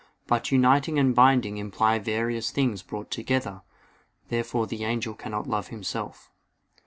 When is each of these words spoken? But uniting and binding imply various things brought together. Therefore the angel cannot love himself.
But 0.25 0.51
uniting 0.51 0.97
and 0.97 1.13
binding 1.13 1.57
imply 1.57 1.99
various 1.99 2.49
things 2.49 2.81
brought 2.81 3.11
together. 3.11 3.61
Therefore 4.29 4.65
the 4.65 4.83
angel 4.83 5.13
cannot 5.13 5.45
love 5.45 5.67
himself. 5.67 6.31